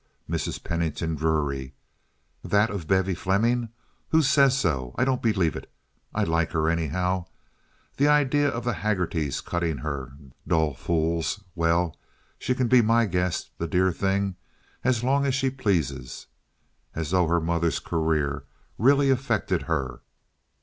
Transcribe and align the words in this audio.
Mrs. 0.27 0.63
Pennington 0.63 1.13
Drury: 1.13 1.75
"That 2.43 2.71
of 2.71 2.87
Bevy 2.87 3.13
Fleming! 3.13 3.69
Who 4.09 4.23
says 4.23 4.57
so? 4.57 4.95
I 4.97 5.05
don't 5.05 5.21
believe 5.21 5.55
it. 5.55 5.71
I 6.11 6.23
like 6.23 6.53
her 6.53 6.69
anyhow. 6.71 7.25
The 7.97 8.07
idea 8.07 8.47
of 8.49 8.63
the 8.63 8.73
Haggertys 8.73 9.41
cutting 9.45 9.77
her—dull 9.77 10.73
fools! 10.73 11.43
Well, 11.53 11.95
she 12.39 12.55
can 12.55 12.67
be 12.67 12.81
my 12.81 13.05
guest, 13.05 13.51
the 13.59 13.67
dear 13.67 13.91
thing, 13.91 14.37
as 14.83 15.03
long 15.03 15.27
as 15.27 15.35
she 15.35 15.51
pleases. 15.51 16.25
As 16.95 17.11
though 17.11 17.27
her 17.27 17.39
mother's 17.39 17.77
career 17.77 18.45
really 18.79 19.11
affected 19.11 19.61
her!" 19.69 20.01